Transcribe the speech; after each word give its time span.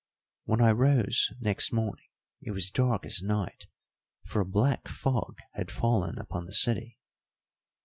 "When 0.45 0.61
I 0.61 0.71
rose 0.71 1.31
next 1.39 1.71
morning 1.71 2.07
it 2.41 2.49
was 2.49 2.71
dark 2.71 3.05
as 3.05 3.21
night, 3.21 3.67
for 4.25 4.39
a 4.41 4.45
black 4.47 4.87
fog 4.87 5.37
had 5.53 5.69
fallen 5.69 6.17
upon 6.17 6.47
the 6.47 6.53
city." 6.53 6.97